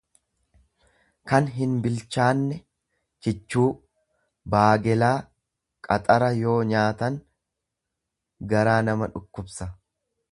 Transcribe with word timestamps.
kan 1.31 1.49
hinbilchaanne, 1.57 2.55
kichuu; 3.27 3.67
Baagelaa 4.55 5.13
qaxara 5.89 6.31
yoo 6.41 6.57
nyaatan 6.71 7.21
garaa 8.55 8.79
nama 8.89 9.11
dhukkubsa. 9.17 9.73